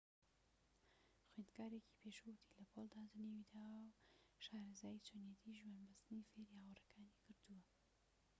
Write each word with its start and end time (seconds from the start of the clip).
خوێندکارێکی 1.27 1.97
پێشوو 2.01 2.33
وتی 2.35 2.53
لە 2.59 2.65
پۆلدا 2.71 3.01
جنێوی 3.11 3.49
داوە 3.53 3.81
و 4.35 4.39
شارەزایی 4.45 5.03
چۆنیەتی 5.07 5.57
ژوان 5.59 5.79
بەستنی 5.87 6.27
فێری 6.29 6.51
هاوڕێکانی 6.63 7.17
کردووە 7.23 7.61